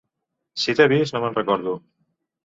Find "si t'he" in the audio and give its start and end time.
0.61-0.87